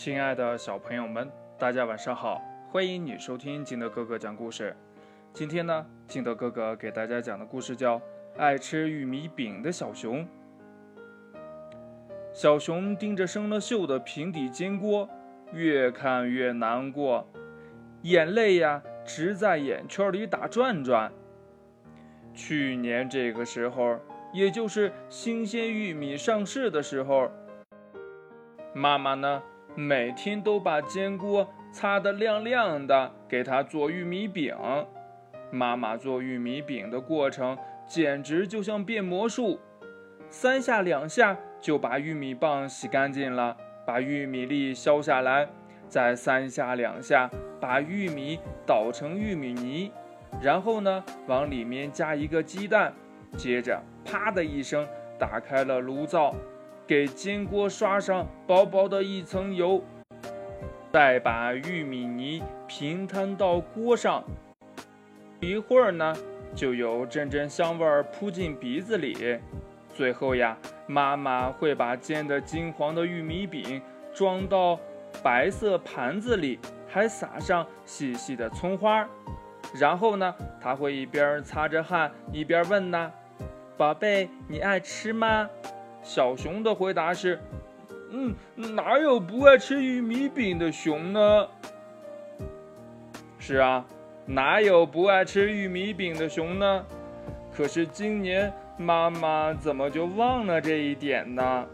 [0.00, 2.40] 亲爱的小朋友们，大家晚上好！
[2.70, 4.74] 欢迎你收听金德哥哥讲故事。
[5.34, 7.98] 今天呢，金德哥哥给大家讲的故事叫
[8.38, 10.24] 《爱吃玉米饼的小熊》。
[12.32, 15.06] 小熊盯着生了锈的平底煎锅，
[15.52, 17.28] 越看越难过，
[18.00, 21.12] 眼泪呀直在眼圈里打转转。
[22.32, 23.98] 去年这个时候，
[24.32, 27.30] 也就是新鲜玉米上市的时候，
[28.72, 29.42] 妈妈呢
[29.80, 34.54] 每天都把煎锅擦得亮亮的，给它做玉米饼。
[35.50, 37.56] 妈妈做玉米饼的过程
[37.86, 39.58] 简直就像变魔术，
[40.28, 43.56] 三下两下就把玉米棒洗干净了，
[43.86, 45.48] 把玉米粒削下来，
[45.88, 49.90] 再三下两下把玉米捣成玉米泥。
[50.42, 52.92] 然后呢，往里面加一个鸡蛋，
[53.34, 54.86] 接着啪的一声
[55.18, 56.34] 打开了炉灶，
[56.90, 59.80] 给煎锅刷上薄薄的一层油，
[60.92, 64.24] 再把玉米泥平摊到锅上。
[65.38, 66.12] 一会儿呢，
[66.52, 69.38] 就有阵阵香味儿扑进鼻子里。
[69.94, 73.80] 最后呀，妈妈会把煎得金黄的玉米饼
[74.12, 74.76] 装到
[75.22, 79.08] 白色盘子里，还撒上细细的葱花。
[79.76, 83.12] 然后呢，她会一边擦着汗，一边问呢
[83.78, 85.48] ：“宝贝，你爱吃吗？”
[86.02, 87.38] 小熊的回答是
[88.10, 91.46] ：“嗯，哪有不爱吃玉米饼的熊呢？”
[93.38, 93.84] 是啊，
[94.26, 96.84] 哪有不爱吃玉米饼的熊呢？
[97.56, 101.66] 可是今年妈妈怎么就忘了这一点呢？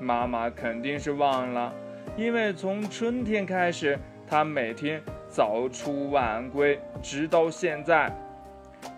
[0.00, 1.72] 妈妈肯定是忘了，
[2.16, 5.02] 因为从春天开始，她每天。
[5.30, 8.10] 早出晚归，直到现在，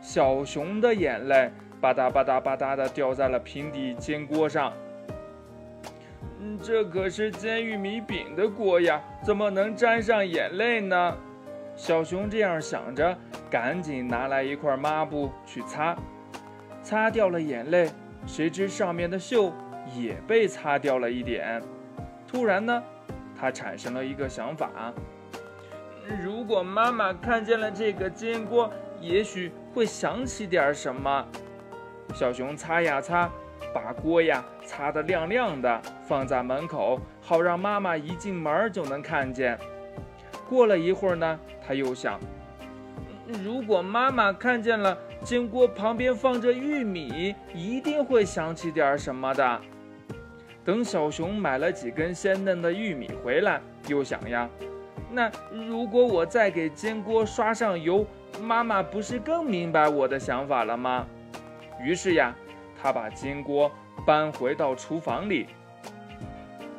[0.01, 4.73] 小熊的眼泪吧嗒吧嗒吧嗒的掉在了平底煎锅上。
[6.41, 11.17] 嗯，这可是煎玉米饼的锅呀，怎么能沾上眼泪呢？
[11.77, 13.17] 小熊这样想着，
[13.51, 15.97] 赶紧拿来一块抹布去擦，
[16.83, 17.91] 擦掉了眼泪。
[18.27, 19.51] 谁知上面的锈
[19.97, 21.63] 也被擦掉了一点。
[22.29, 22.83] 突然呢，
[23.39, 24.93] 他产生了一个想法。
[26.23, 28.71] 如果妈妈看见了这个煎锅，
[29.01, 31.27] 也许会想起点什么。
[32.15, 33.31] 小熊擦呀擦，
[33.73, 39.59] 把锅呀擦得亮亮的，放在门口，好让妈妈一进门就能看见。
[40.49, 42.19] 过了一会儿呢，他又想，
[43.45, 49.61] 如果妈妈看见了煎锅旁边放着玉米，一定会想起点什么的。
[50.65, 54.49] 等小熊买了几根鲜嫩的玉米回来，又想呀。
[55.13, 58.05] 那如果我再给煎锅刷上油，
[58.43, 61.07] 妈妈不是更明白我的想法了吗？
[61.83, 62.35] 于是呀，
[62.81, 63.71] 他把煎锅
[64.07, 65.47] 搬回到厨房里。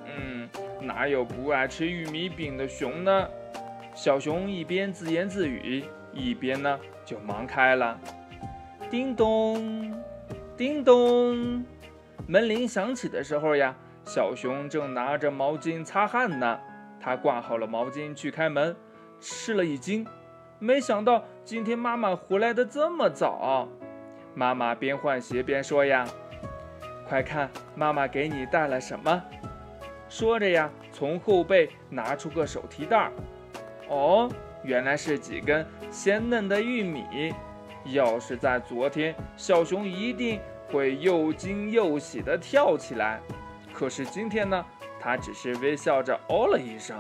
[0.06, 3.28] 嗯，哪有不爱吃玉米饼的熊呢？
[3.94, 8.00] 小熊一边自言自语，一边呢就忙开了。
[8.90, 9.94] 叮咚，
[10.56, 11.66] 叮咚，
[12.28, 13.76] 门铃响起的时候呀，
[14.06, 16.60] 小熊正拿着毛巾擦汗呢。
[17.00, 18.76] 他挂好了毛巾去开门，
[19.20, 20.06] 吃了一惊，
[20.60, 23.68] 没想到今天妈妈回来的这么早。
[24.34, 26.06] 妈妈边换鞋边说：“呀，
[27.08, 29.24] 快看，妈妈给你带了什么？”
[30.10, 33.12] 说着呀，从后背拿出个手提袋儿。
[33.90, 34.30] 哦，
[34.64, 37.34] 原来是几根鲜嫩的玉米。
[37.86, 40.40] 要是在昨天，小熊一定
[40.70, 43.20] 会又惊又喜地跳起来。
[43.74, 44.66] 可是今天呢？
[45.04, 46.96] 他只是微笑着哦了一声。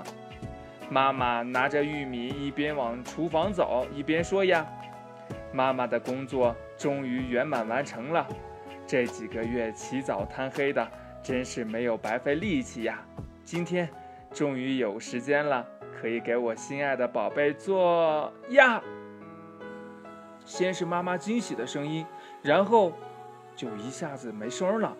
[0.89, 4.65] 妈妈拿着玉米，一边往厨房走，一边说：“呀，
[5.53, 8.27] 妈妈的工作终于圆满完成了。
[8.87, 13.05] 这几个月起早贪黑的，真是没有白费力气呀。
[13.43, 13.87] 今天
[14.33, 18.81] 终于有时间了，可以给我心爱的宝贝做呀。”
[20.43, 22.03] 先是妈妈惊喜的声音，
[22.41, 22.93] 然后
[23.55, 24.97] 就一下子没声了。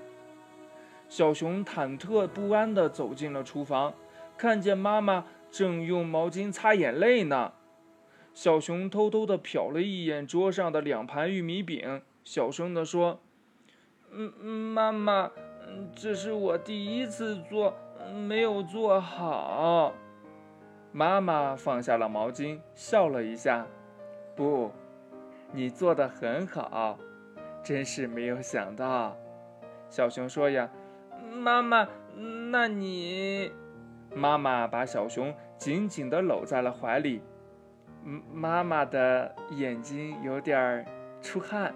[1.10, 3.92] 小熊忐忑不安地走进了厨房，
[4.38, 7.52] 看见妈妈正用毛巾擦眼泪呢。
[8.34, 13.20] 小熊偷偷地瞟了一眼桌上的两盘玉米饼，小声地说
[14.12, 15.30] ：“嗯，妈妈，
[15.96, 17.74] 这是我第一次做，
[18.28, 19.94] 没有做好。”
[20.94, 23.68] 妈妈放下了毛巾，笑了一下
[24.36, 24.72] ：“不，
[25.52, 26.98] 你做的很好，
[27.64, 29.16] 真是没有想到。”
[29.90, 30.70] 小熊说：“呀。”
[31.32, 31.88] 妈妈，
[32.50, 33.52] 那你？
[34.14, 37.22] 妈妈把小熊紧紧地搂在了怀里。
[38.34, 40.86] 妈妈的眼睛有点儿
[41.22, 41.74] 出汗。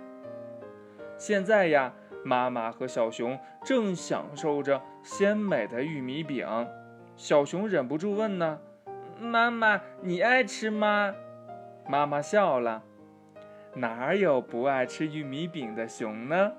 [1.17, 1.93] 现在呀，
[2.23, 6.47] 妈妈和小熊正享受着鲜美的玉米饼。
[7.15, 8.59] 小熊忍不住问呢
[9.21, 11.13] ：“妈妈，你爱吃吗？”
[11.87, 12.83] 妈妈笑了
[13.75, 16.51] ：“哪有不爱吃玉米饼的熊呢？”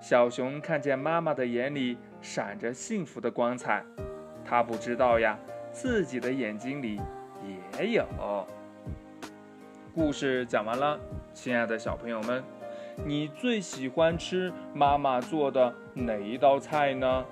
[0.00, 3.84] 小熊看见妈妈的眼里闪着幸福的光彩，
[4.44, 5.38] 他不知道呀，
[5.70, 7.00] 自己的眼睛里
[7.78, 8.04] 也有。
[9.94, 10.98] 故事讲完了，
[11.34, 12.42] 亲爱的小朋友们。
[13.04, 17.24] 你最喜欢吃妈妈做的哪一道菜呢？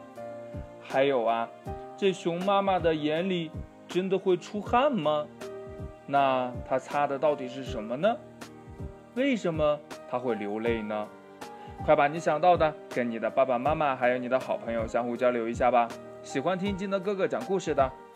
[0.81, 1.49] 还有啊，
[1.97, 3.51] 这熊妈妈的眼里
[3.87, 5.27] 真的会出汗吗？
[6.07, 8.17] 那她擦的到底是什么呢？
[9.15, 9.79] 为什么
[10.11, 11.07] 她会流泪呢？
[11.85, 15.89] 快把你想到的跟你的爸爸妈妈还有你的好朋友相互交流一下吧。
[16.23, 17.91] 喜欢听金德哥哥讲故事的，